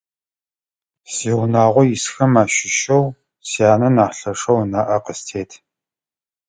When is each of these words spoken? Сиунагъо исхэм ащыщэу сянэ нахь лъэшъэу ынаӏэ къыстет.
Сиунагъо 1.13 1.83
исхэм 1.95 2.33
ащыщэу 2.43 3.05
сянэ 3.49 3.89
нахь 3.95 4.17
лъэшъэу 4.21 4.59
ынаӏэ 4.63 4.97
къыстет. 5.05 5.51